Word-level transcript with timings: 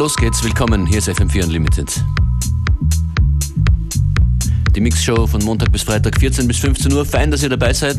los 0.00 0.16
geht's. 0.16 0.42
Willkommen, 0.42 0.86
hier 0.86 0.96
ist 0.96 1.10
FM4 1.10 1.44
Unlimited. 1.44 2.02
Die 4.74 4.80
Mixshow 4.80 5.26
von 5.26 5.44
Montag 5.44 5.70
bis 5.72 5.82
Freitag 5.82 6.18
14 6.18 6.48
bis 6.48 6.56
15 6.56 6.90
Uhr. 6.94 7.04
Fein, 7.04 7.30
dass 7.30 7.42
ihr 7.42 7.50
dabei 7.50 7.74
seid. 7.74 7.98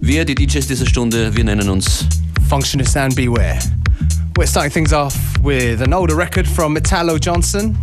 Wir, 0.00 0.24
die 0.24 0.34
DJs 0.34 0.66
dieser 0.66 0.84
Stunde, 0.84 1.32
wir 1.36 1.44
nennen 1.44 1.68
uns 1.68 2.06
Functionist 2.48 2.96
and 2.96 3.14
Beware. 3.14 3.60
We're 4.36 4.48
starting 4.48 4.72
things 4.72 4.92
off 4.92 5.14
with 5.44 5.80
an 5.80 5.94
older 5.94 6.16
record 6.16 6.44
from 6.44 6.76
Italo 6.76 7.18
Johnson. 7.18 7.78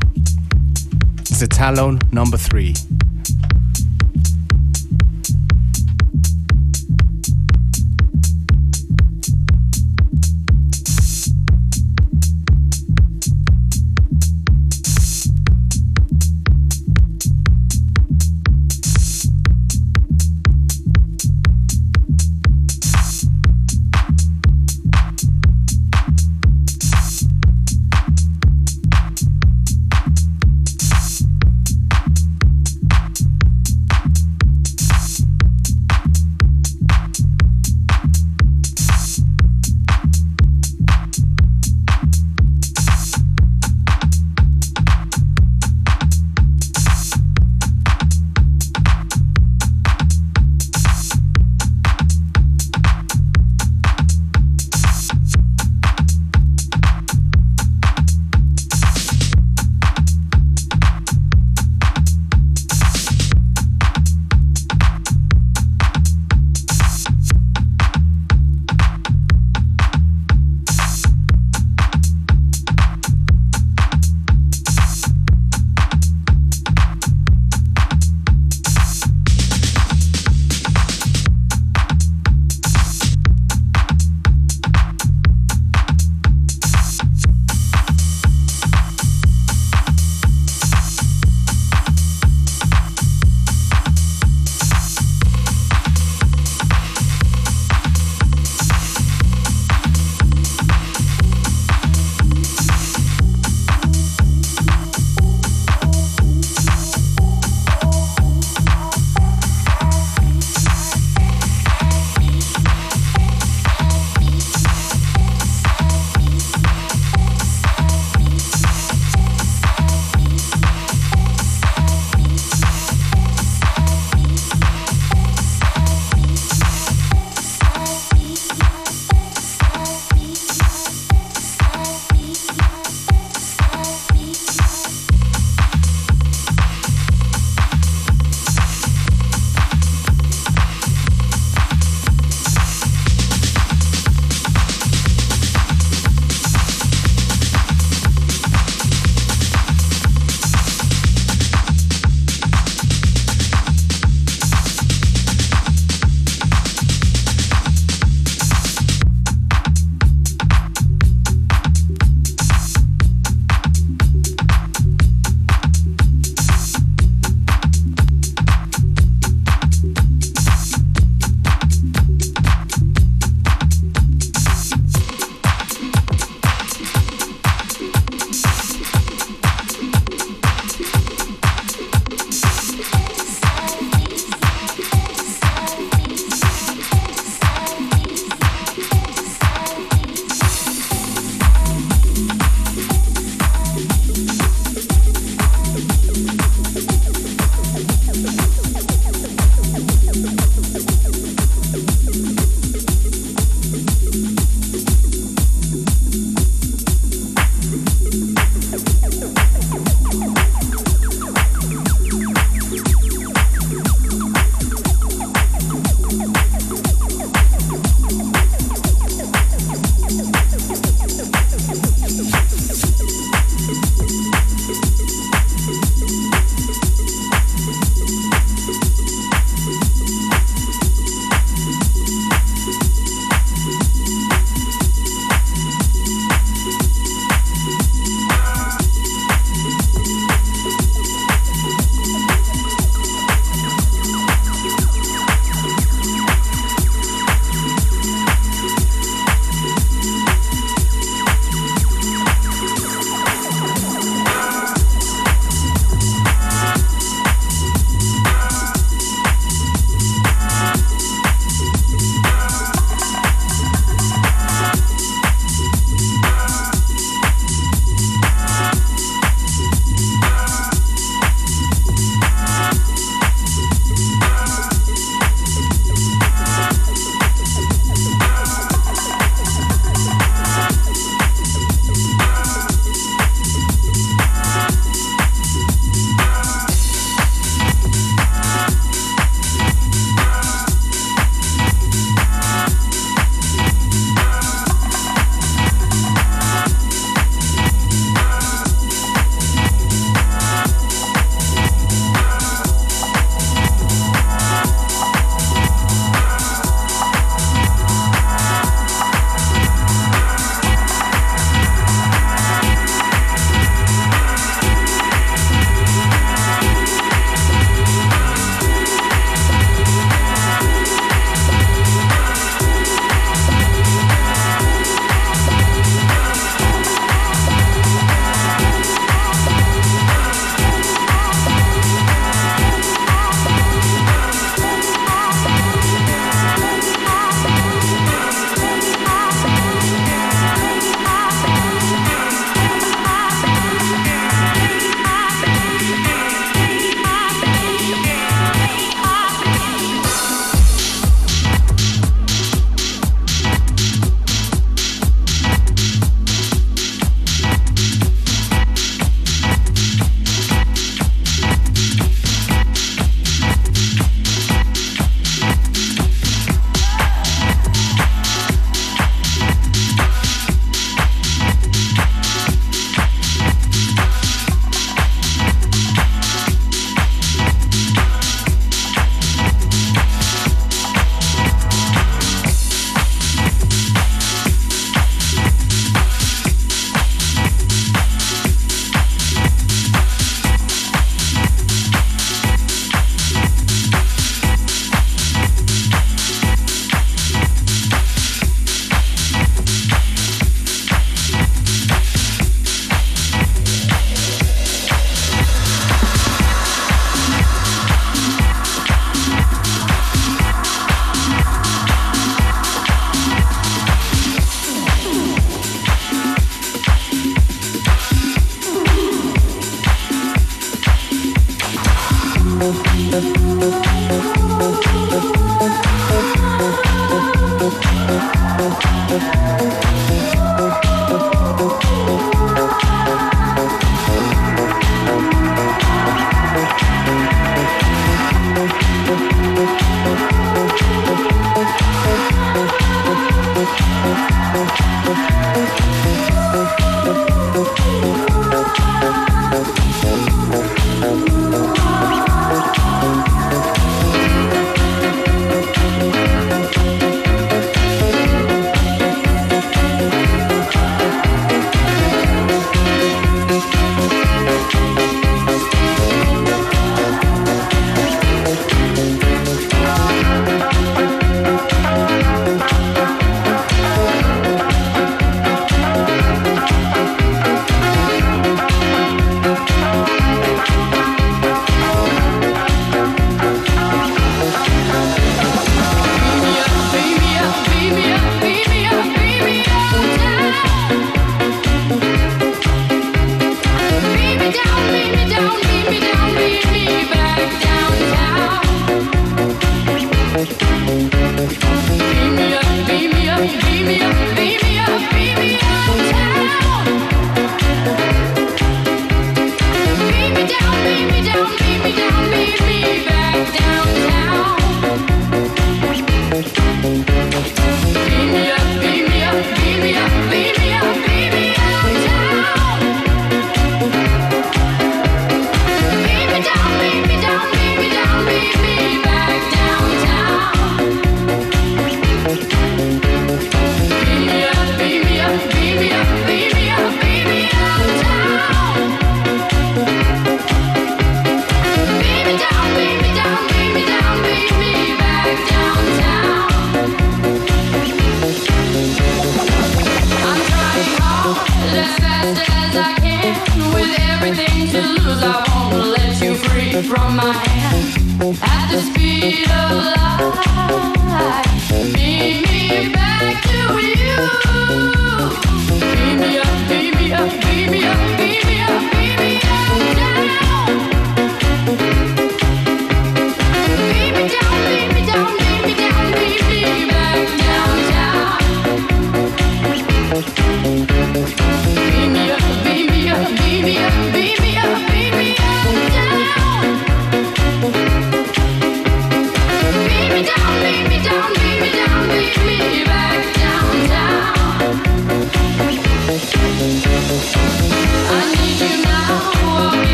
It's 1.30 1.42
Italo 1.42 1.98
number 2.12 2.38
three. 2.38 2.74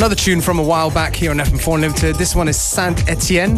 Another 0.00 0.14
tune 0.14 0.40
from 0.40 0.58
a 0.58 0.62
while 0.62 0.90
back 0.90 1.14
here 1.14 1.30
on 1.30 1.36
FM4 1.36 1.78
Limited. 1.78 2.16
This 2.16 2.34
one 2.34 2.48
is 2.48 2.58
Saint 2.58 3.06
Etienne. 3.06 3.56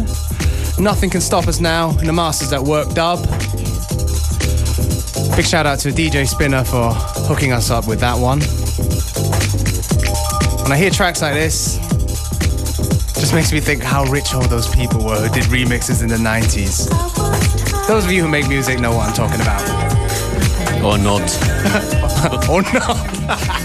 Nothing 0.77 1.09
can 1.09 1.21
stop 1.21 1.47
us 1.47 1.61
now. 1.61 1.97
And 1.99 2.05
the 2.05 2.11
masters 2.11 2.51
at 2.51 2.61
work 2.61 2.93
dub. 2.93 3.19
Big 5.37 5.45
shout 5.45 5.65
out 5.65 5.79
to 5.79 5.89
DJ 5.91 6.27
Spinna 6.27 6.67
for 6.67 6.93
hooking 7.29 7.53
us 7.53 7.71
up 7.71 7.87
with 7.87 8.01
that 8.01 8.15
one. 8.19 8.41
When 10.63 10.73
I 10.73 10.75
hear 10.75 10.89
tracks 10.89 11.21
like 11.21 11.33
this, 11.33 11.77
just 13.17 13.33
makes 13.33 13.53
me 13.53 13.61
think 13.61 13.81
how 13.81 14.03
rich 14.11 14.33
all 14.33 14.45
those 14.45 14.67
people 14.75 15.01
were 15.01 15.25
who 15.25 15.33
did 15.33 15.45
remixes 15.45 16.03
in 16.03 16.09
the 16.09 16.17
90s. 16.17 16.89
Those 17.87 18.03
of 18.03 18.11
you 18.11 18.21
who 18.21 18.27
make 18.27 18.49
music 18.49 18.81
know 18.81 18.93
what 18.93 19.07
I'm 19.07 19.13
talking 19.13 19.39
about. 19.39 19.61
Or 20.83 20.97
not. 20.97 21.21
or 22.49 22.63
not. 22.73 23.59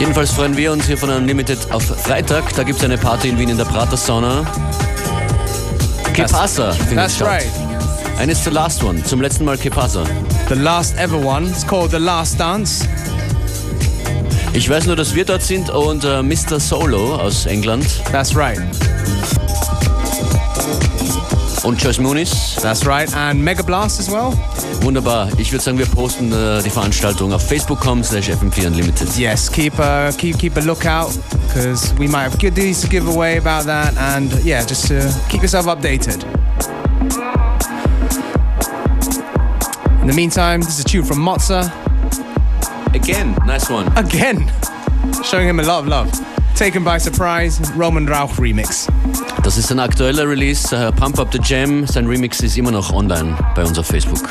Jedenfalls 0.00 0.30
freuen 0.30 0.56
wir 0.56 0.72
uns 0.72 0.86
hier 0.86 0.96
von 0.96 1.10
Unlimited 1.10 1.58
auf 1.70 1.82
Freitag. 1.84 2.54
Da 2.54 2.62
gibt 2.62 2.78
es 2.78 2.84
eine 2.86 2.96
Party 2.96 3.28
in 3.28 3.38
Wien 3.38 3.50
in 3.50 3.58
der 3.58 3.66
Prater 3.66 3.98
Sauna. 3.98 4.46
Que 6.14 6.24
pasa 6.24 6.72
findet 6.72 6.96
That's 6.96 7.16
statt. 7.16 7.28
right. 7.28 7.50
And 8.18 8.30
it's 8.30 8.42
the 8.42 8.50
last 8.50 8.82
one. 8.82 9.04
Zum 9.04 9.20
letzten 9.20 9.44
Mal 9.44 9.58
Que 9.58 9.68
pasa. 9.70 10.04
The 10.48 10.54
last 10.54 10.96
ever 10.96 11.18
one. 11.22 11.46
It's 11.48 11.66
called 11.66 11.90
The 11.90 11.98
Last 11.98 12.40
Dance. 12.40 12.88
Ich 14.54 14.70
weiß 14.70 14.86
nur, 14.86 14.96
dass 14.96 15.14
wir 15.14 15.26
dort 15.26 15.42
sind 15.42 15.68
und 15.68 16.02
äh, 16.02 16.22
Mr. 16.22 16.58
Solo 16.58 17.16
aus 17.16 17.44
England 17.44 17.86
That's 18.10 18.34
right. 18.34 18.58
Und 21.64 21.80
Joyce. 21.82 22.56
That's 22.62 22.86
right. 22.86 23.14
And 23.16 23.42
Mega 23.44 23.62
Blast 23.62 24.00
as 24.00 24.10
well. 24.10 24.32
Wunderbar. 24.82 25.28
Ich 25.38 25.52
würde 25.52 25.62
sagen, 25.62 25.78
wir 25.78 25.86
posten 25.86 26.32
äh, 26.32 26.62
die 26.62 26.70
Veranstaltung 26.70 27.32
auf 27.32 27.42
facebook.com 27.46 28.02
slash 28.02 28.30
fm4 28.30 28.66
unlimited. 28.66 29.16
Yes, 29.16 29.50
keep 29.50 29.78
a 29.78 30.10
keep 30.16 30.38
keep 30.38 30.56
a 30.56 30.60
lookout 30.60 31.12
because 31.46 31.92
we 31.98 32.06
might 32.06 32.24
have 32.24 32.38
goodies 32.38 32.80
to 32.80 32.88
give 32.88 33.06
away 33.08 33.38
about 33.38 33.66
that, 33.66 33.96
and 33.96 34.32
yeah, 34.44 34.64
just 34.64 34.90
uh, 34.90 35.10
keep 35.28 35.42
yourself 35.42 35.66
updated. 35.66 36.24
In 40.00 40.06
the 40.06 40.14
meantime, 40.14 40.60
this 40.60 40.78
is 40.78 40.80
a 40.80 40.84
tune 40.84 41.04
from 41.04 41.18
Mozza 41.18 41.70
Again, 42.94 43.36
nice 43.46 43.68
one. 43.70 43.86
again, 43.96 44.50
showing 45.24 45.48
him 45.48 45.60
a 45.60 45.62
lot 45.62 45.80
of 45.80 45.88
love. 45.88 46.29
Taken 46.60 46.84
by 46.84 46.98
surprise, 46.98 47.58
Roman 47.74 48.06
Rauch 48.06 48.38
remix. 48.38 48.86
Das 49.42 49.56
ist 49.56 49.72
ein 49.72 49.80
aktueller 49.80 50.28
Release, 50.28 50.76
äh, 50.76 50.92
Pump 50.92 51.18
Up 51.18 51.32
the 51.32 51.40
Jam. 51.42 51.86
Sein 51.86 52.06
Remix 52.06 52.40
ist 52.40 52.58
immer 52.58 52.70
noch 52.70 52.92
online 52.92 53.34
bei 53.54 53.64
uns 53.64 53.78
auf 53.78 53.86
Facebook. 53.86 54.28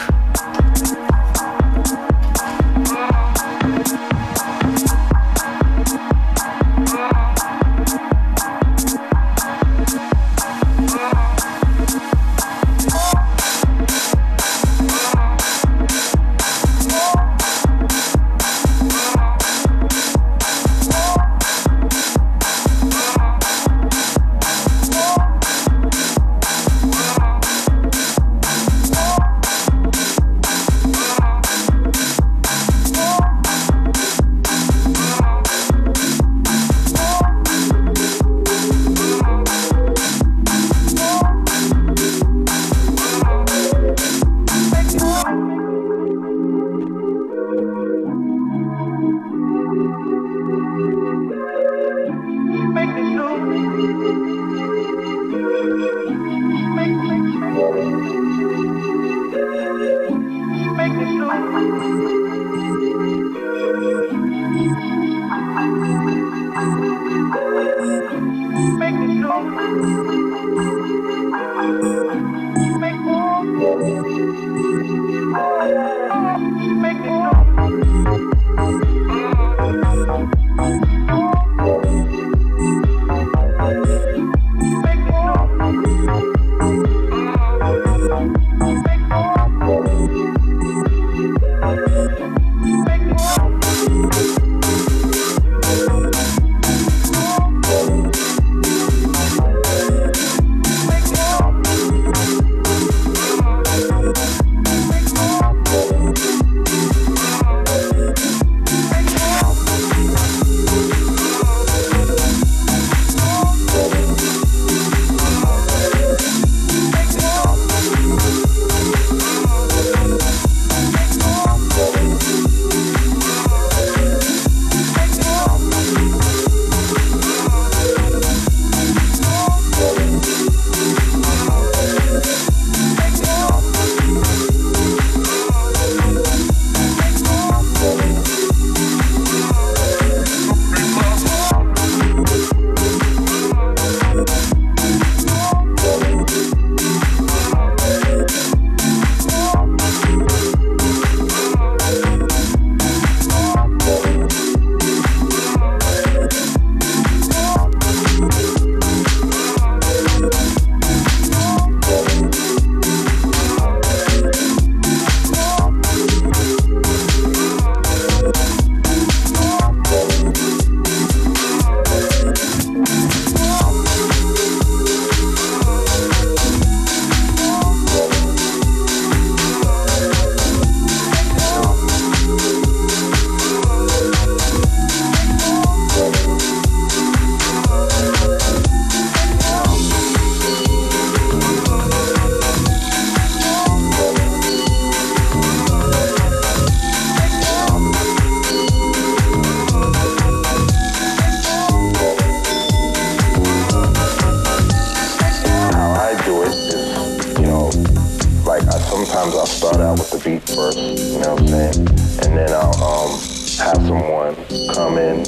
Sometimes 209.19 209.35
I'll 209.35 209.45
start 209.47 209.81
out 209.81 209.99
with 209.99 210.11
the 210.11 210.29
beat 210.29 210.43
first, 210.43 210.77
you 210.77 211.19
know 211.19 211.33
what 211.33 211.41
I'm 211.41 211.47
saying? 211.47 211.87
And 212.23 212.37
then 212.37 212.49
I'll 212.51 212.83
um, 212.83 213.11
have 213.59 213.75
someone 213.85 214.35
come 214.73 214.97
in, 214.97 215.25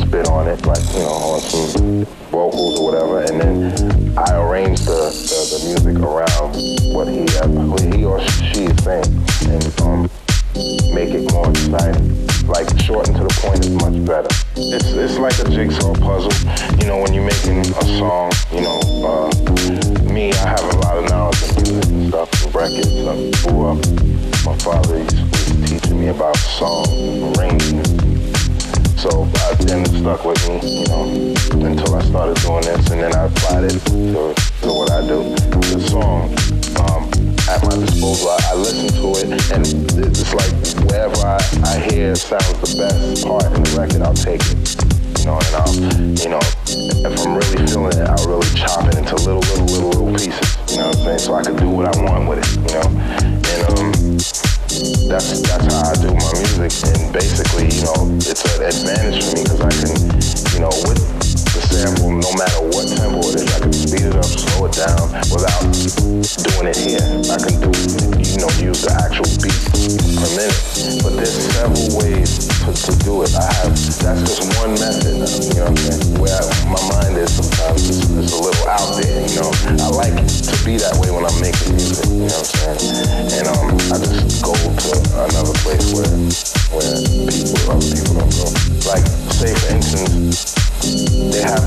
spit 0.00 0.26
on 0.28 0.48
it, 0.48 0.64
like, 0.64 0.82
you 0.94 1.00
know, 1.00 1.36
on 1.36 1.40
some 1.40 2.04
vocals 2.30 2.80
or 2.80 2.86
whatever, 2.86 3.20
and 3.20 3.40
then 3.40 4.18
I 4.18 4.36
arrange 4.36 4.80
the, 4.80 5.12
the, 5.12 5.40
the 5.52 5.58
music 5.68 6.02
around 6.02 6.56
what 6.94 7.08
he, 7.08 7.28
what 7.68 7.80
he 7.94 8.04
or 8.04 8.20
she 8.24 8.64
is 8.64 8.84
saying. 8.84 9.04
And 9.52 9.80
um, 9.82 10.10
make 10.94 11.12
it 11.12 11.30
more 11.32 11.50
exciting. 11.50 12.26
Like 12.46 12.68
shorten 12.80 13.14
to 13.14 13.24
the 13.24 13.40
point 13.42 13.60
is 13.60 13.70
much 13.70 14.04
better. 14.04 14.28
It's 14.56 14.90
it's 14.90 15.18
like 15.18 15.38
a 15.38 15.48
jigsaw 15.50 15.94
puzzle. 15.94 16.32
You 16.80 16.86
know, 16.88 16.98
when 16.98 17.14
you're 17.14 17.24
making 17.24 17.60
a 17.60 17.84
song, 17.98 18.32
you 18.50 18.62
know, 18.62 18.80
uh, 19.06 20.10
me, 20.10 20.32
I 20.32 20.48
have 20.48 20.64
a 20.64 20.78
lot 20.78 20.98
of 20.98 21.08
knowledge 21.08 21.42
of 21.42 21.62
music 21.62 21.99
stuff, 22.10 22.54
records. 22.54 22.88
I 23.06 23.14
up. 23.70 23.78
My 24.44 24.56
father 24.58 24.98
used 24.98 25.16
to 25.16 25.66
teaching 25.66 26.00
me 26.00 26.08
about 26.08 26.36
and 26.88 27.36
arrangements. 27.36 27.90
So 29.00 29.30
I, 29.36 29.54
then 29.60 29.82
it 29.82 29.94
stuck 29.94 30.24
with 30.24 30.42
me, 30.48 30.58
you 30.80 30.86
know, 30.88 31.04
until 31.64 31.94
I 31.94 32.02
started 32.02 32.36
doing 32.42 32.62
this, 32.62 32.90
and 32.90 33.00
then 33.00 33.14
I 33.14 33.26
applied 33.26 33.64
it 33.64 33.78
to, 33.86 34.34
to 34.62 34.68
what 34.74 34.90
I 34.90 35.06
do. 35.06 35.22
The 35.70 35.80
song. 35.88 36.34
Um, 36.82 37.10
at 37.48 37.62
my 37.64 37.76
disposal. 37.76 38.30
I, 38.30 38.38
I 38.50 38.54
listen 38.54 38.88
to 39.00 39.08
it, 39.20 39.52
and 39.52 39.66
it's 39.66 40.34
like 40.34 40.86
wherever 40.88 41.16
I, 41.16 41.38
I 41.64 41.78
hear 41.90 42.14
sounds 42.16 42.58
the 42.58 42.76
best 42.76 43.24
part 43.24 43.44
in 43.46 43.62
the 43.62 43.78
record, 43.78 44.02
I'll 44.02 44.14
take 44.14 44.40
it. 44.42 44.99
You 45.20 45.26
know, 45.26 45.36
and 45.36 45.54
I'll, 45.54 45.74
you 46.16 46.28
know, 46.30 46.40
if 47.04 47.20
I'm 47.20 47.36
really 47.36 47.66
feeling 47.66 47.92
it, 47.92 48.08
I'll 48.08 48.26
really 48.26 48.48
chop 48.54 48.88
it 48.88 48.96
into 48.96 49.16
little, 49.16 49.40
little, 49.40 49.66
little, 49.66 49.90
little 49.90 50.12
pieces. 50.12 50.56
You 50.72 50.78
know 50.78 50.88
what 50.88 50.96
I'm 50.96 51.04
saying? 51.04 51.18
So 51.18 51.34
I 51.34 51.42
can 51.42 51.56
do 51.56 51.68
what 51.68 51.94
I 51.94 52.02
want 52.02 52.26
with 52.26 52.38
it. 52.40 52.48
You 52.56 52.72
know, 52.80 52.88
and 53.28 53.60
um, 53.68 54.16
that's 55.12 55.42
that's 55.44 55.66
how 55.68 55.90
I 55.90 55.94
do 56.00 56.08
my 56.08 56.32
music. 56.40 56.72
And 56.88 57.12
basically, 57.12 57.68
you 57.68 57.84
know, 57.84 58.16
it's 58.16 58.48
an 58.48 58.64
advantage 58.64 59.28
for 59.28 59.36
me 59.36 59.42
because 59.44 59.60
I 59.60 59.72
can, 59.76 59.92
you 60.56 60.60
know, 60.60 60.72
with 60.88 61.39
no 61.70 62.30
matter 62.34 62.62
what 62.66 62.86
tempo 62.90 63.22
it 63.30 63.46
is, 63.46 63.48
I 63.54 63.60
can 63.60 63.72
speed 63.72 64.06
it 64.10 64.16
up, 64.16 64.26
slow 64.26 64.66
it 64.66 64.74
down 64.74 65.06
without 65.30 65.62
doing 65.62 66.66
it 66.66 66.76
here. 66.76 67.06
I 67.30 67.38
can 67.38 67.54
do, 67.62 67.70
you 68.18 68.38
know, 68.42 68.50
use 68.58 68.82
the 68.82 68.90
actual 68.98 69.30
beat 69.38 69.54
per 70.18 70.28
minute. 70.34 70.58
But 71.02 71.14
there's 71.16 71.36
several 71.54 71.88
ways 72.02 72.50
to, 72.66 72.74
to 72.74 72.92
do 73.06 73.22
it. 73.22 73.32
I 73.38 73.46
have, 73.62 73.70
that's 73.70 74.22
just 74.26 74.42
one 74.58 74.74
method, 74.82 75.22
you 75.46 75.62
know 75.62 75.70
what 75.70 75.78
I'm 75.78 75.78
saying? 75.78 76.18
Where 76.18 76.34
I, 76.34 76.42
my 76.66 76.82
mind 76.90 77.14
is 77.16 77.30
sometimes 77.38 77.86
it's, 77.88 78.02
it's 78.18 78.34
a 78.34 78.40
little 78.42 78.68
out 78.68 78.98
there, 78.98 79.22
you 79.22 79.38
know. 79.38 79.50
I 79.78 79.88
like 79.94 80.16
to 80.18 80.54
be 80.66 80.76
that 80.82 80.98
way 80.98 81.14
when 81.14 81.22
I'm 81.22 81.38
making 81.38 81.78
music, 81.78 82.04
you 82.10 82.26
know 82.26 82.34
what 82.34 82.50
I'm 82.50 82.82
saying? 82.82 83.40
And 83.40 83.46
um, 83.46 83.70
I 83.94 83.96
just 84.02 84.42
go 84.42 84.52
to 84.58 84.90
another 85.22 85.54
place 85.62 85.94
where, 85.94 86.10
where 86.70 87.02
people, 87.26 87.58
other 87.66 87.82
people 87.90 88.14
don't 88.14 88.30
go. 88.30 88.46
Like, 88.86 89.02
say 89.34 89.50
for 89.54 89.74
instance, 89.74 90.54
they 91.34 91.42
have 91.42 91.66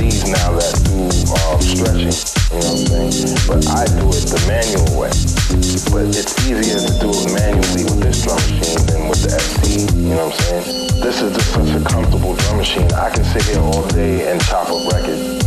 these 0.00 0.24
now 0.24 0.56
that 0.56 0.74
do 0.88 1.04
um, 1.36 1.60
stretching, 1.60 2.16
you 2.52 2.60
know 2.64 2.74
what 2.74 2.96
I'm 2.96 3.12
saying? 3.12 3.36
But 3.44 3.60
I 3.68 3.84
do 4.00 4.08
it 4.08 4.24
the 4.24 4.40
manual 4.48 4.88
way. 4.96 5.12
But 5.92 6.08
it's 6.16 6.32
easier 6.48 6.80
to 6.80 6.92
do 6.96 7.12
it 7.12 7.28
manually 7.36 7.84
with 7.84 8.00
this 8.00 8.24
drum 8.24 8.40
machine 8.40 8.80
than 8.88 9.08
with 9.08 9.22
the 9.22 9.36
ST, 9.36 9.92
you 9.94 10.16
know 10.16 10.32
what 10.32 10.40
I'm 10.40 10.64
saying? 10.64 11.00
This 11.04 11.20
is 11.22 11.30
just 11.36 11.52
such 11.52 11.70
a 11.76 11.84
comfortable 11.84 12.34
drum 12.34 12.56
machine. 12.56 12.90
I 12.92 13.10
can 13.10 13.24
sit 13.24 13.44
here 13.44 13.60
all 13.60 13.86
day 13.88 14.30
and 14.32 14.40
chop 14.44 14.68
up 14.72 14.80
records 14.92 15.44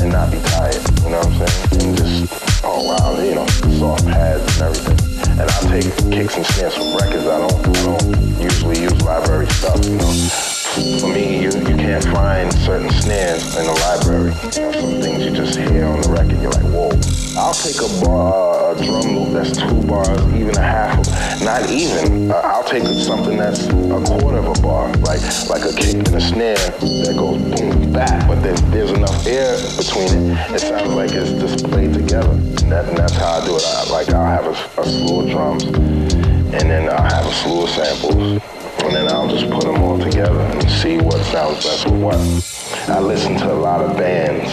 and 0.00 0.12
not 0.12 0.30
be 0.30 0.38
tired, 0.54 0.78
you 1.02 1.10
know 1.10 1.18
what 1.18 1.42
I'm 1.42 1.46
saying? 1.46 1.88
And 1.88 1.98
just, 1.98 2.64
oh 2.64 2.86
wow, 2.86 3.18
you 3.18 3.34
know, 3.34 3.46
soft 3.78 4.06
pads 4.06 4.46
and 4.58 4.70
everything. 4.70 5.13
And 5.38 5.50
I 5.50 5.60
take 5.68 5.90
kicks 6.12 6.36
and 6.36 6.46
snares 6.46 6.74
from 6.74 6.96
records. 6.96 7.26
I 7.26 7.38
don't, 7.38 7.66
I 7.66 7.84
don't 7.84 8.40
usually 8.40 8.80
use 8.80 9.02
library 9.02 9.46
stuff, 9.46 9.84
you 9.84 9.96
know 9.96 10.60
for 10.74 11.06
me, 11.06 11.40
you, 11.40 11.50
you 11.50 11.76
can't 11.76 12.02
find 12.04 12.52
certain 12.52 12.90
snares 12.90 13.56
in 13.56 13.64
the 13.64 13.72
library. 13.72 14.34
You 14.56 14.60
know, 14.60 14.72
some 14.72 15.00
things 15.00 15.24
you 15.24 15.30
just 15.30 15.56
hear 15.56 15.84
on 15.84 16.00
the 16.00 16.08
record, 16.08 16.42
you're 16.42 16.50
like, 16.50 16.64
whoa. 16.64 16.90
I'll 17.38 17.54
take 17.54 17.78
a 17.78 18.04
bar, 18.04 18.53
a 18.80 18.84
drum 18.84 19.16
loop 19.16 19.32
that's 19.32 19.56
two 19.56 19.82
bars, 19.86 20.20
even 20.34 20.56
a 20.56 20.60
half, 20.60 20.98
of, 20.98 21.44
not 21.44 21.70
even. 21.70 22.30
Uh, 22.30 22.34
I'll 22.44 22.64
take 22.64 22.84
something 22.84 23.36
that's 23.36 23.66
a 23.66 24.02
quarter 24.04 24.38
of 24.38 24.46
a 24.46 24.62
bar, 24.62 24.88
like 24.98 25.20
like 25.48 25.64
a 25.64 25.74
kick 25.76 25.94
and 25.94 26.14
a 26.14 26.20
snare 26.20 26.56
that 26.56 27.14
goes 27.16 27.40
boom 27.42 27.92
back, 27.92 28.26
but 28.26 28.42
then 28.42 28.56
there's 28.70 28.90
enough 28.90 29.26
air 29.26 29.56
between 29.76 30.08
it. 30.08 30.54
It 30.54 30.60
sounds 30.60 30.92
like 30.94 31.12
it's 31.12 31.30
just 31.40 31.64
played 31.70 31.94
together, 31.94 32.32
and, 32.32 32.72
that, 32.72 32.88
and 32.88 32.96
that's 32.96 33.14
how 33.14 33.40
I 33.40 33.46
do 33.46 33.56
it. 33.56 33.62
I, 33.64 33.90
like 33.90 34.08
I'll 34.10 34.24
have 34.24 34.46
a, 34.46 34.80
a 34.80 34.84
slew 34.84 35.20
of 35.20 35.30
drums, 35.30 35.64
and 35.64 36.70
then 36.70 36.88
I'll 36.88 37.02
have 37.02 37.26
a 37.26 37.32
slew 37.32 37.64
of 37.64 37.70
samples 37.70 38.42
and 38.84 38.94
then 38.94 39.08
I'll 39.08 39.28
just 39.28 39.48
put 39.50 39.62
them 39.62 39.82
all 39.82 39.98
together 39.98 40.40
and 40.40 40.70
see 40.70 40.98
what 40.98 41.18
sounds 41.26 41.64
best 41.64 41.86
with 41.86 42.02
what. 42.02 42.63
I 42.86 43.00
listen 43.00 43.34
to 43.38 43.50
a 43.50 43.54
lot 43.54 43.80
of 43.80 43.96
bands, 43.96 44.44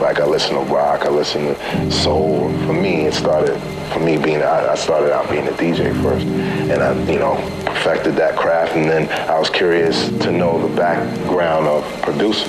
like 0.00 0.20
I 0.20 0.24
listen 0.24 0.54
to 0.54 0.60
rock, 0.72 1.02
I 1.02 1.10
listen 1.10 1.54
to 1.54 1.90
soul. 1.90 2.50
For 2.64 2.72
me, 2.72 3.02
it 3.02 3.12
started, 3.12 3.60
for 3.92 4.00
me 4.00 4.16
being, 4.16 4.42
I, 4.42 4.74
started 4.74 5.14
out 5.14 5.28
being 5.28 5.46
a 5.46 5.52
DJ 5.52 5.92
first, 6.02 6.26
and 6.26 6.82
I, 6.82 6.98
you 7.12 7.18
know, 7.18 7.34
perfected 7.66 8.16
that 8.16 8.36
craft, 8.36 8.72
and 8.74 8.88
then 8.88 9.06
I 9.28 9.38
was 9.38 9.50
curious 9.50 10.08
to 10.08 10.32
know 10.32 10.66
the 10.66 10.74
background 10.74 11.66
of 11.66 11.84
producing. 12.00 12.48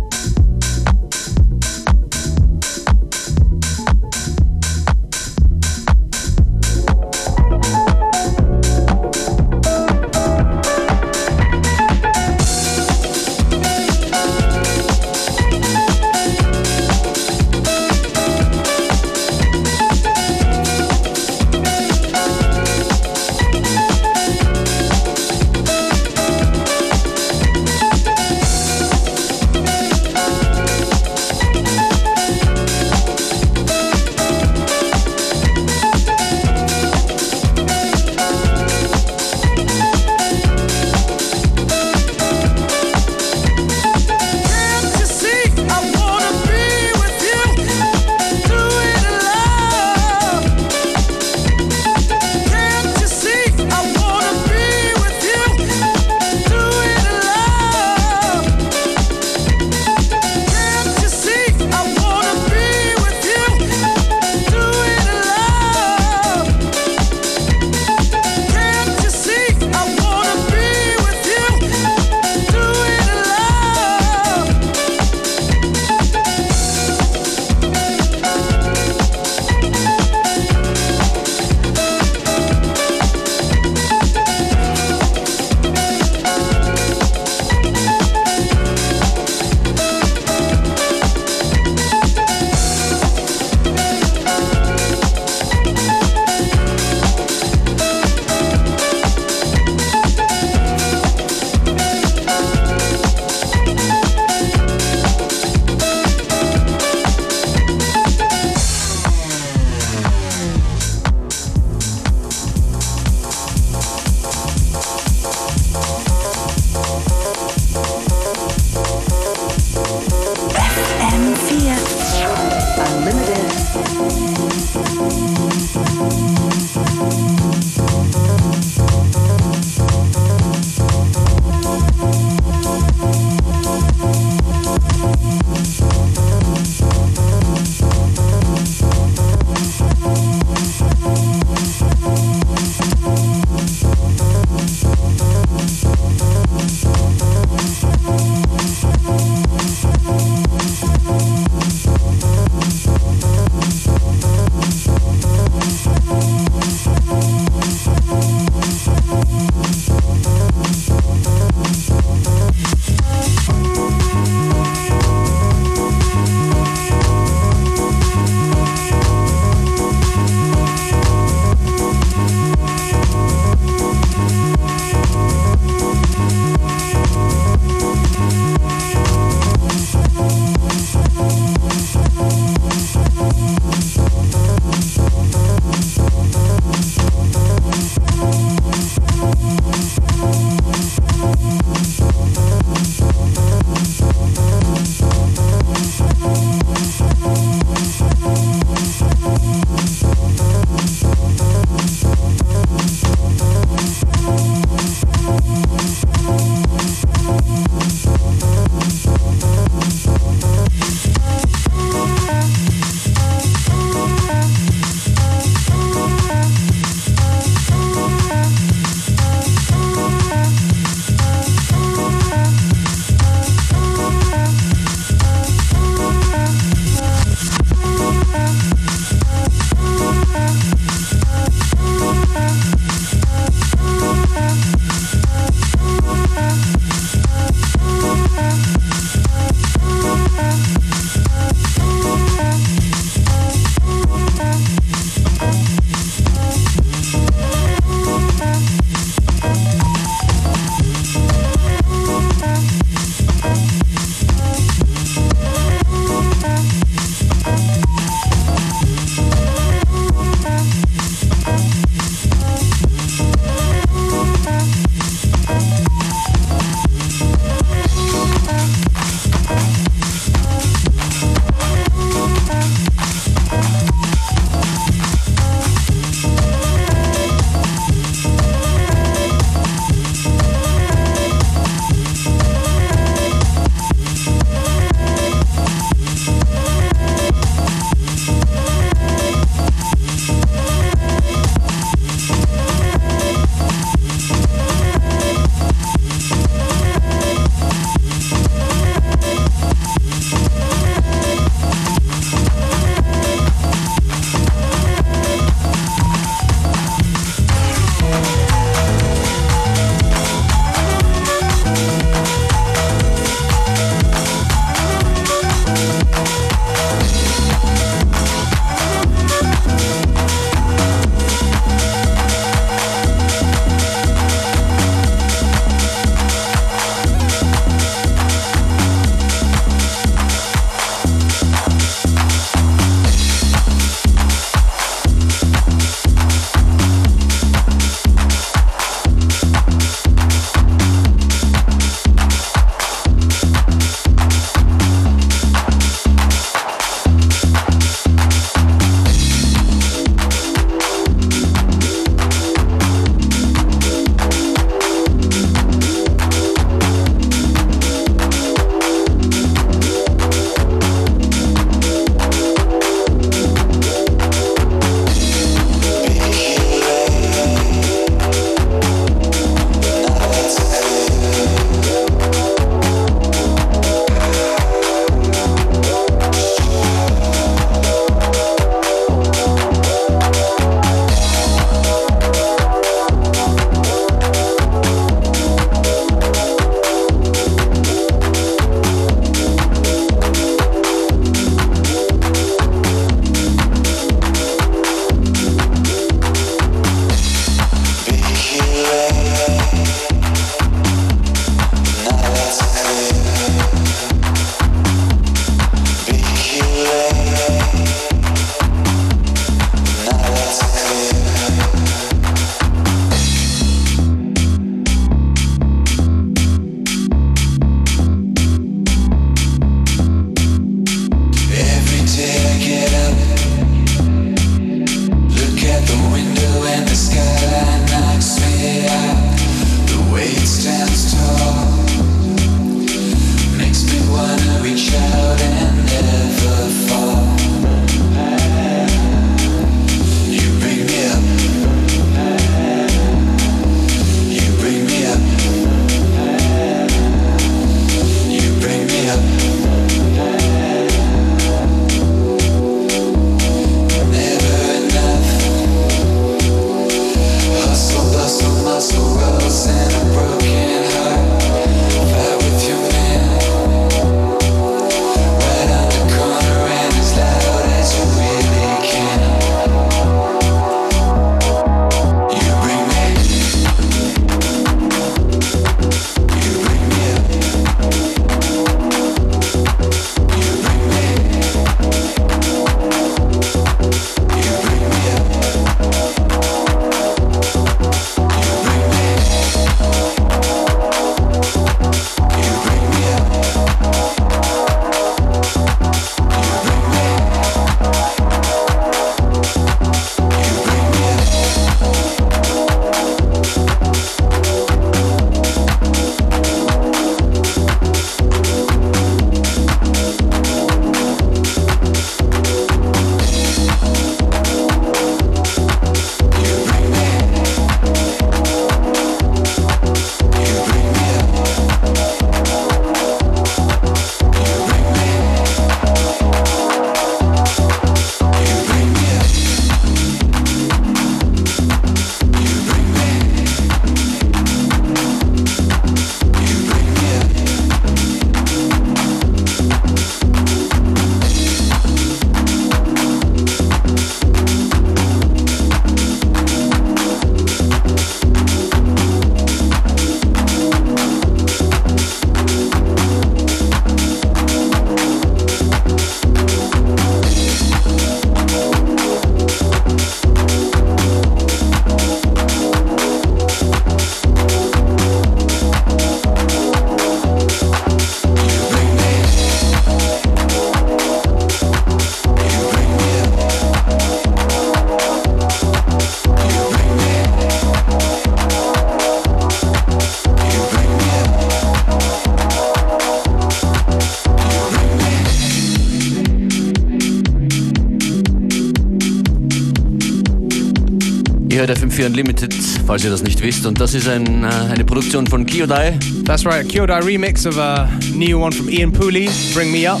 FM4 591.90 592.06
Unlimited, 592.06 592.54
falls 592.86 593.04
ihr 593.04 593.10
das 593.10 593.22
nicht 593.22 593.42
wisst. 593.42 593.66
Und 593.66 593.80
das 593.80 593.94
ist 593.94 594.08
ein, 594.08 594.44
äh, 594.44 594.46
eine 594.46 594.84
Produktion 594.84 595.26
von 595.26 595.44
Kyodai. 595.44 595.98
That's 596.24 596.44
right, 596.46 596.64
a 596.64 596.68
Kyodai 596.68 597.00
remix 597.00 597.46
of 597.46 597.58
a 597.58 597.88
new 598.14 598.40
one 598.40 598.52
from 598.52 598.68
Ian 598.68 598.92
Pooley, 598.92 599.28
Bring 599.54 599.72
Me 599.72 599.90
Up. 599.90 600.00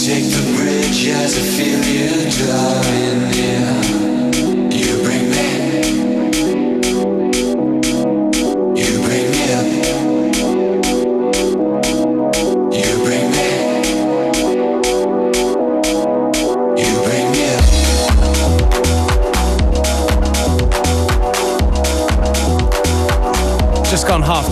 Take 0.00 0.24
the 0.24 0.42
bridge 0.56 1.08
as 1.08 1.36
I 1.36 1.42
feel 1.56 1.80
you 1.84 2.30
drawing 2.30 3.30
near. 3.30 3.99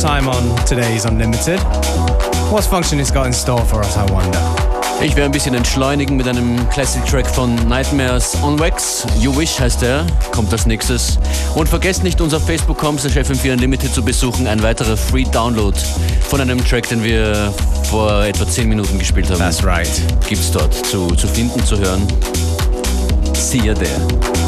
Time 0.01 0.29
on 0.29 0.55
today's 0.65 1.05
Unlimited. 1.07 1.59
What's 2.53 2.69
Functionist 2.69 3.13
got 3.13 3.27
in 3.27 3.33
store 3.33 3.65
for 3.65 3.81
us, 3.81 3.97
I 3.97 4.09
wonder? 4.13 4.39
Ich 5.03 5.17
werde 5.17 5.25
ein 5.25 5.33
bisschen 5.33 5.55
entschleunigen 5.55 6.17
mit 6.17 6.29
einem 6.29 6.69
Classic-Track 6.71 7.27
von 7.27 7.57
Nightmares 7.69 8.37
on 8.43 8.61
Wax. 8.61 9.05
You 9.19 9.37
Wish 9.37 9.59
heißt 9.59 9.83
der, 9.83 10.07
kommt 10.31 10.53
als 10.53 10.67
nächstes. 10.67 11.19
Und 11.57 11.69
vergesst 11.69 12.05
nicht, 12.05 12.21
uns 12.21 12.33
auf 12.33 12.47
Facebook.com 12.47 12.97
FM4 12.97 13.55
Unlimited 13.55 13.93
zu 13.93 14.05
besuchen. 14.05 14.47
Ein 14.47 14.63
weiterer 14.63 14.97
Free 14.97 15.25
Download 15.25 15.77
von 16.29 16.41
einem 16.41 16.65
Track, 16.65 16.89
den 16.89 17.03
wir 17.03 17.53
vor 17.91 18.23
etwa 18.23 18.47
10 18.47 18.69
Minuten 18.69 19.01
gespielt 19.01 19.29
haben. 19.31 19.39
That's 19.39 19.65
right. 19.65 19.91
Gibt's 20.29 20.53
dort 20.53 20.75
zu, 20.75 21.09
zu 21.09 21.27
finden, 21.27 21.65
zu 21.65 21.77
hören. 21.77 22.07
See 23.35 23.59
ya 23.59 23.75
there. 23.75 24.48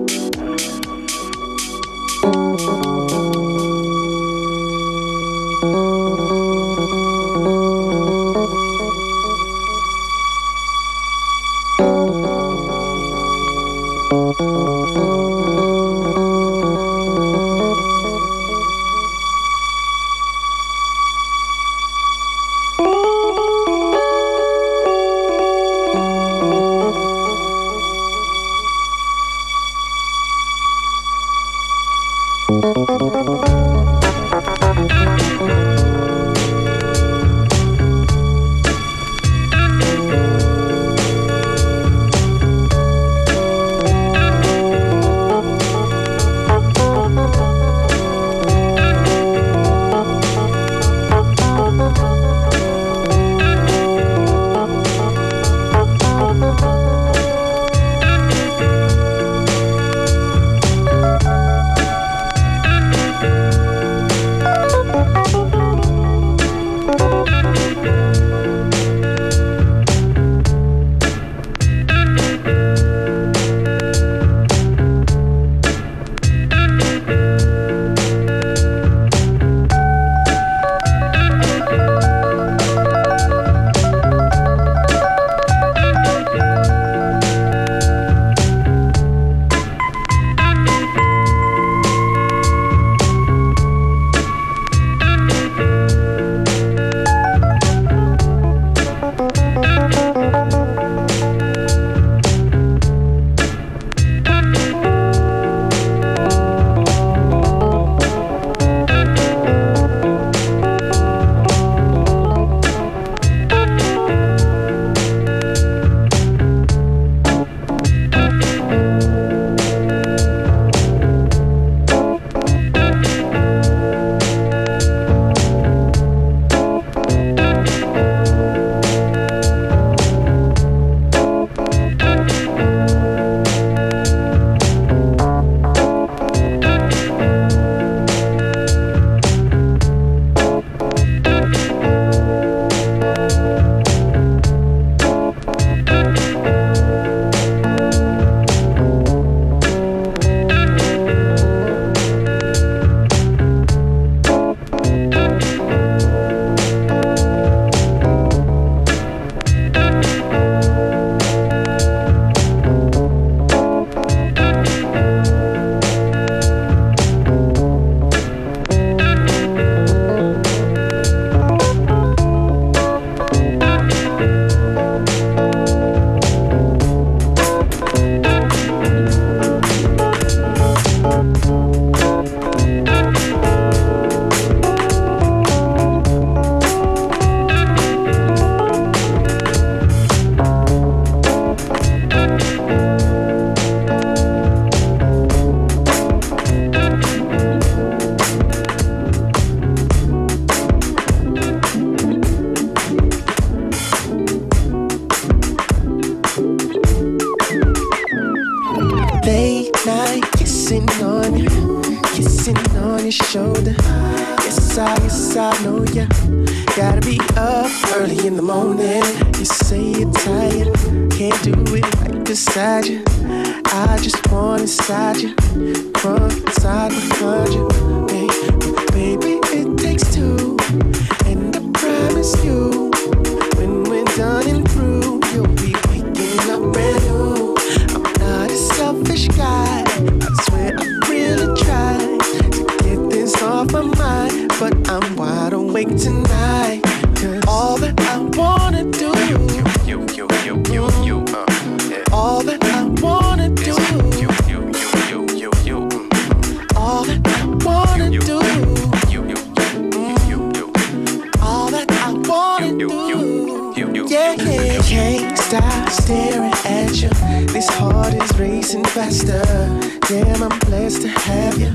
Damn, 270.11 270.43
I'm 270.43 270.59
blessed 270.59 271.03
to 271.03 271.07
have 271.07 271.57
you. 271.57 271.67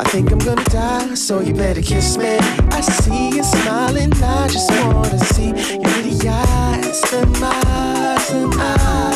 I 0.00 0.04
think 0.04 0.32
I'm 0.32 0.38
gonna 0.38 0.64
die, 0.64 1.12
so 1.12 1.40
you 1.40 1.52
better 1.52 1.82
kiss 1.82 2.16
me. 2.16 2.38
I 2.70 2.80
see 2.80 3.36
you 3.36 3.44
smiling, 3.44 4.10
I 4.22 4.48
just 4.48 4.70
wanna 4.70 5.18
see 5.18 5.48
your 5.48 5.82
pretty 5.82 6.26
eyes, 6.26 7.12
and 7.12 7.36
eyes, 7.36 8.30
and 8.30 8.54
eyes. 8.54 9.13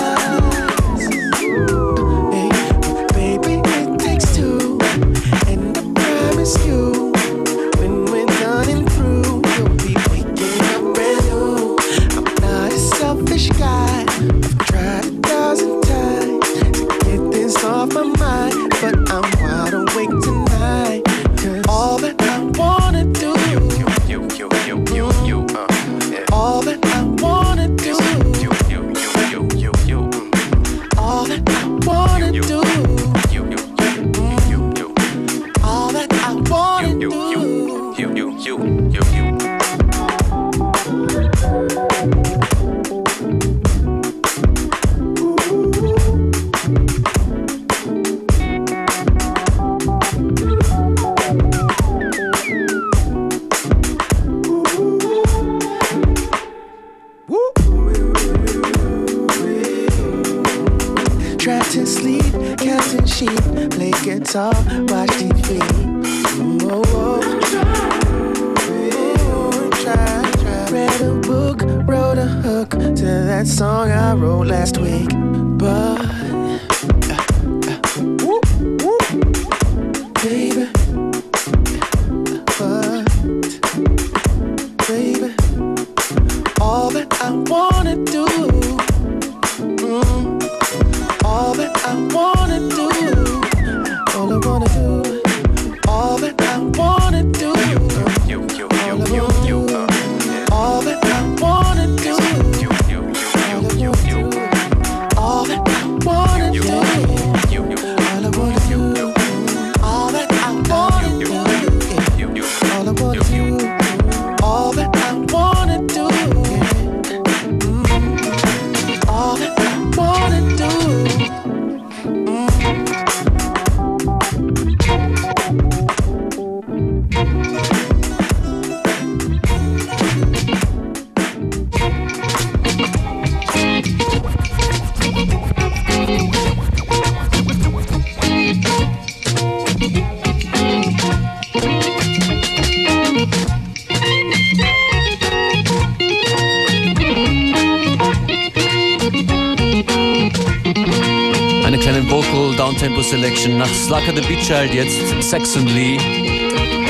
Gottschalk 154.49 154.73
jetzt 154.73 155.29
Saxon 155.29 155.67
Lee 155.67 155.99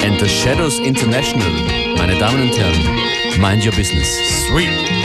and 0.04 0.20
the 0.20 0.28
Shadows 0.28 0.78
International. 0.78 1.50
Meine 1.96 2.16
Damen 2.16 2.42
und 2.42 2.56
Herren, 2.56 3.40
mind 3.40 3.66
your 3.66 3.72
business. 3.72 4.16
Sweet. 4.46 4.97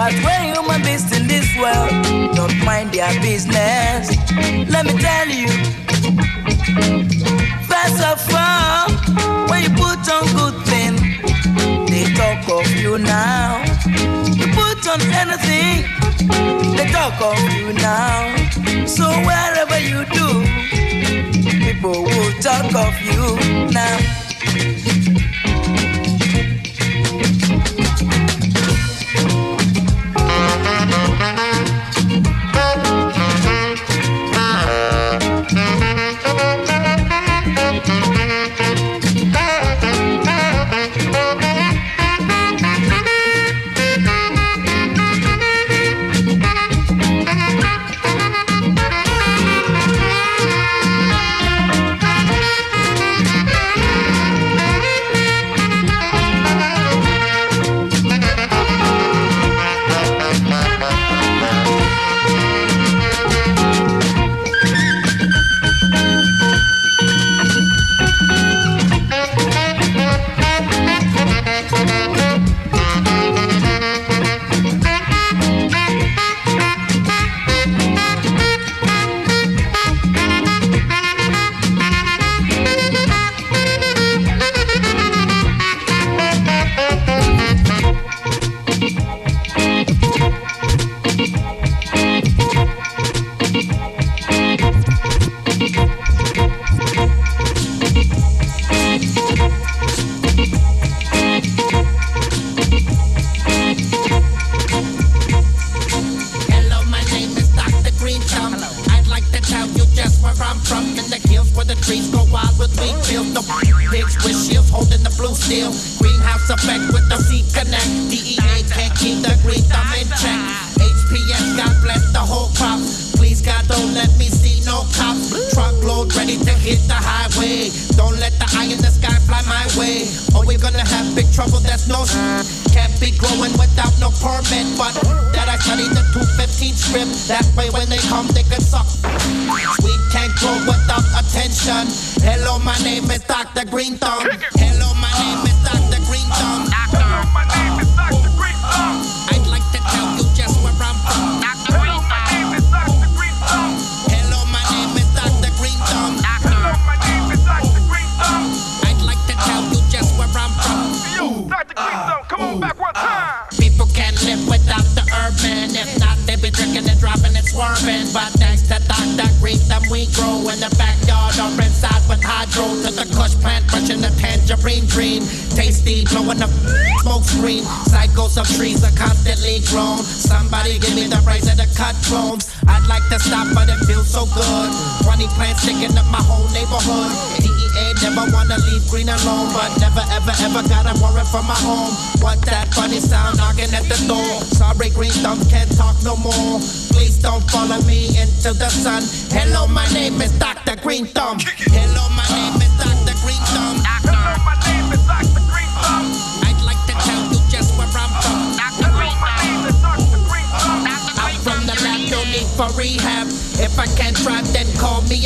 But 0.00 0.14
when 0.24 0.54
human 0.54 0.80
beings 0.80 1.12
in 1.12 1.26
this 1.26 1.46
world 1.58 1.90
don't 2.34 2.56
mind 2.64 2.90
their 2.90 3.12
business, 3.20 4.08
let 4.66 4.86
me 4.86 4.96
tell 4.96 5.28
you. 5.28 5.52
First 7.68 8.00
of 8.08 8.18
all, 8.32 8.88
when 9.50 9.60
you 9.64 9.68
put 9.76 10.00
on 10.08 10.24
good 10.40 10.56
things, 10.64 11.02
they 11.90 12.04
talk 12.16 12.48
of 12.48 12.66
you 12.80 12.96
now. 12.96 13.62
You 14.40 14.46
put 14.56 14.80
on 14.88 15.02
anything, 15.20 15.84
they 16.76 16.86
talk 16.90 17.20
of 17.20 17.38
you 17.52 17.74
now. 17.74 18.86
So 18.86 19.04
wherever 19.28 19.78
you 19.80 20.06
do, 20.16 20.28
people 21.60 22.04
will 22.04 22.32
talk 22.40 22.74
of 22.74 22.94
you 23.02 23.68
now. 23.68 24.29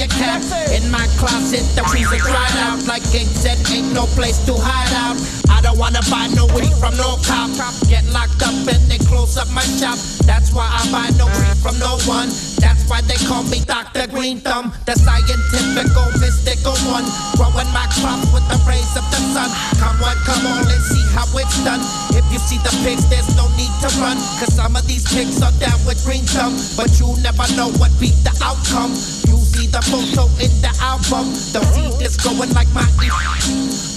In 0.04 0.90
my 0.90 1.08
closet, 1.16 1.64
the 1.72 1.80
freezer 1.88 2.20
dried 2.20 2.56
out. 2.60 2.84
Like 2.84 3.00
Gig 3.08 3.24
said, 3.24 3.56
ain't 3.72 3.88
no 3.96 4.04
place 4.12 4.36
to 4.44 4.52
hide 4.52 4.92
out. 4.92 5.16
I 5.48 5.64
don't 5.64 5.78
wanna 5.78 6.04
buy 6.12 6.28
no 6.36 6.44
weed 6.52 6.76
from 6.76 6.92
no 7.00 7.16
cop. 7.24 7.48
Get 7.88 8.04
locked 8.12 8.44
up 8.44 8.52
and 8.68 8.84
they 8.84 9.00
close 9.08 9.40
up 9.40 9.48
my 9.56 9.64
shop. 9.64 9.96
That's 10.28 10.52
why 10.52 10.68
I 10.68 10.84
buy 10.92 11.08
no 11.16 11.24
weed 11.24 11.56
from 11.56 11.80
no 11.80 11.96
one. 12.04 12.28
That's 12.60 12.84
why 12.84 13.00
they 13.00 13.16
call 13.24 13.48
me 13.48 13.64
Dr. 13.64 14.04
Green 14.12 14.44
Thumb, 14.44 14.76
the 14.84 14.92
scientific, 14.92 15.88
mystical 16.20 16.76
one. 16.92 17.08
Growing 17.40 17.70
my 17.72 17.88
crops 17.96 18.28
with 18.28 18.44
the 18.52 18.60
rays 18.68 18.92
of 19.00 19.08
the 19.08 19.20
sun. 19.32 19.48
Come 19.80 19.96
on, 20.04 20.16
come 20.28 20.44
on, 20.52 20.68
let's 20.68 20.84
see 20.92 21.04
how 21.16 21.24
it's 21.32 21.64
done. 21.64 21.80
If 22.12 22.28
you 22.28 22.40
see 22.44 22.60
the 22.60 22.72
pigs, 22.84 23.08
there's 23.08 23.32
no 23.40 23.48
need 23.56 23.72
to 23.80 23.88
run. 24.04 24.20
Cause 24.36 24.52
some 24.52 24.76
of 24.76 24.84
these 24.84 25.08
pigs 25.08 25.40
are 25.40 25.54
down 25.56 25.80
with 25.88 26.04
green 26.04 26.28
thumb. 26.28 26.52
But 26.76 26.92
you 27.00 27.16
never 27.24 27.48
know 27.56 27.72
what 27.80 27.88
be 27.96 28.12
the 28.20 28.36
outcome. 28.44 28.92
You 29.28 29.43
see 29.54 29.66
the 29.70 29.82
photo 29.86 30.26
in 30.42 30.50
the 30.58 30.72
album. 30.82 31.30
The 31.54 31.62
feed 31.72 32.02
is 32.02 32.16
going 32.18 32.50
like 32.52 32.68
my 32.74 32.86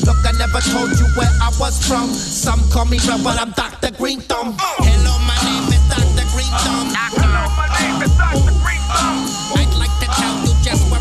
Look, 0.06 0.22
I 0.24 0.32
never 0.38 0.62
told 0.62 0.94
you 1.00 1.08
where 1.18 1.34
I 1.42 1.50
was 1.60 1.76
from. 1.82 2.14
Some 2.14 2.62
call 2.70 2.86
me 2.86 2.98
rebel, 3.10 3.26
but 3.26 3.42
I'm 3.42 3.52
Dr. 3.52 3.92
Green 3.98 4.22
Thumb. 4.22 4.56
Hello, 4.58 5.14
my 5.26 5.38
name 5.44 5.68
is 5.74 5.84
Dr. 5.90 6.26
Green 6.32 6.54
Thumb. 6.64 6.88
Hello, 6.94 7.44
my 7.58 7.68
name 7.82 8.00
is 8.06 8.14
Dr. 8.16 8.54
Green 8.62 8.84
Thumb. 8.94 9.18
I'd 9.58 9.74
like 9.82 9.96
to 10.00 10.08
tell 10.16 10.36
you 10.46 10.54
just 10.64 10.86
where 10.92 10.97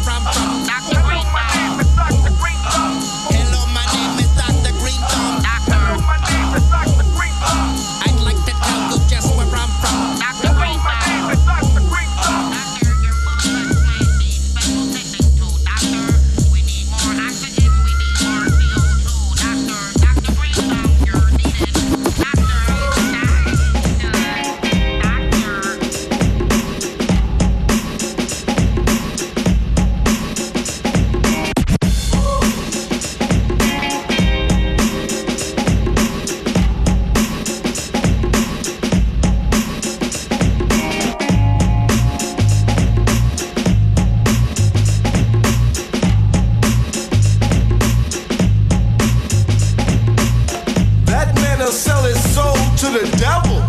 the 53.01 53.17
devil. 53.19 53.61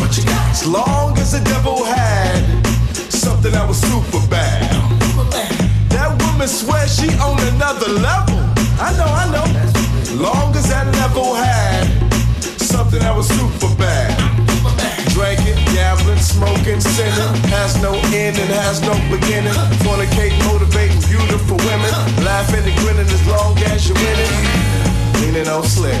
What 0.00 0.16
you 0.16 0.24
got? 0.24 0.48
As 0.48 0.66
long 0.66 1.18
as 1.18 1.32
the 1.32 1.44
devil 1.44 1.84
had 1.84 2.40
something 3.12 3.52
that 3.52 3.68
was 3.68 3.76
super 3.76 4.24
bad. 4.32 4.72
That 5.92 6.16
woman 6.16 6.48
swears 6.48 6.96
she 6.96 7.12
on 7.20 7.36
another 7.52 7.92
level. 7.92 8.40
I 8.80 8.96
know, 8.96 9.04
I 9.04 9.28
know. 9.28 9.44
Long 10.16 10.56
as 10.56 10.68
that 10.72 10.88
level 10.96 11.34
had 11.34 11.84
something 12.56 13.00
that 13.00 13.14
was 13.14 13.28
super 13.28 13.68
bad. 13.76 14.16
Drinking, 15.12 15.60
gambling, 15.76 16.16
smoking, 16.16 16.80
sinning 16.80 17.36
has 17.52 17.76
no 17.82 17.92
end 18.16 18.40
and 18.40 18.48
has 18.64 18.80
no 18.80 18.96
beginning. 19.12 19.52
Fornicating, 19.84 20.40
motivating 20.48 21.04
beautiful 21.04 21.60
women, 21.68 21.92
laughing 22.24 22.64
and 22.64 22.76
grinning 22.80 23.12
as 23.12 23.24
long 23.28 23.58
as 23.68 23.88
you're 23.88 24.00
winning. 24.00 24.32
Leaning 25.20 25.48
on 25.52 25.64
slick, 25.64 26.00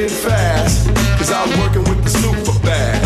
baby, 0.00 0.08
fast 0.08 0.88
Cause 1.18 1.30
I'm 1.30 1.50
working 1.60 1.84
with 1.84 2.02
the 2.02 2.10
super 2.10 2.58
bad. 2.64 3.02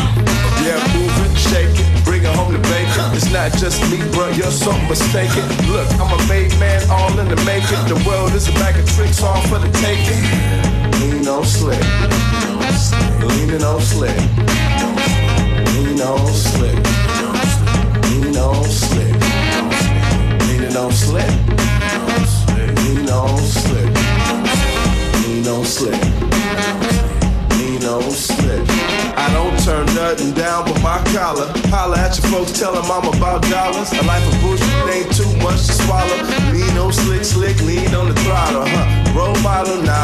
Yeah, 0.63 0.79
move 0.95 1.11
it, 1.27 1.35
shake 1.37 1.75
it, 1.75 2.05
bring 2.05 2.23
it 2.23 2.35
home 2.37 2.53
to 2.53 2.63
bacon. 2.71 3.11
It's 3.13 3.31
not 3.33 3.51
just 3.53 3.83
me, 3.91 3.99
bro, 4.13 4.29
you're 4.31 4.55
so 4.55 4.71
mistaken. 4.87 5.43
Look, 5.67 5.91
I'm 5.99 6.15
a 6.15 6.21
made 6.29 6.57
man, 6.61 6.81
all 6.89 7.11
in 7.19 7.29
the 7.29 7.37
making. 7.43 7.83
The 7.91 8.01
world 8.07 8.33
is 8.33 8.49
a 8.49 8.53
bag 8.53 8.79
of 8.79 8.89
tricks, 8.95 9.21
all 9.21 9.43
for 9.49 9.59
the 9.59 9.71
taking. 9.83 10.23
Lean 11.03 11.27
on 11.27 11.45
slick, 11.45 11.83
leaning 13.27 13.65
on 13.65 13.81
slick, 13.81 14.17
lean 15.75 16.01
on 16.01 16.27
slick, 16.33 16.79
lean 18.07 18.37
on 18.39 18.65
slick, 18.65 19.15
leaning 20.47 20.77
on 20.77 20.93
slick, 20.93 21.35
lean 21.59 22.07
on 22.07 22.23
slick, 22.23 22.71
lean 22.79 23.11
on 23.11 23.39
slick, 23.43 23.91
lean 25.27 25.49
on 25.49 25.65
slick. 25.65 26.44
I 28.03 29.31
don't 29.33 29.55
turn 29.63 29.87
nothing 29.95 30.35
down 30.35 30.65
but 30.67 30.83
my 30.83 30.99
collar. 31.15 31.47
Holla 31.71 31.97
at 31.97 32.19
your 32.19 32.27
folks, 32.27 32.59
tell 32.59 32.75
them 32.75 32.91
I'm 32.91 33.07
about 33.07 33.43
dollars. 33.47 33.93
A 33.93 34.03
life 34.03 34.27
of 34.27 34.41
bullshit 34.43 34.89
ain't 34.91 35.15
too 35.15 35.31
much 35.39 35.63
to 35.67 35.73
swallow. 35.79 36.19
Lean 36.51 36.77
on 36.77 36.93
slick, 36.93 37.23
slick, 37.23 37.61
lean 37.63 37.95
on 37.95 38.09
the 38.09 38.15
throttle, 38.27 38.67
huh? 38.67 39.15
Role 39.15 39.39
model, 39.43 39.81
nah, 39.83 40.04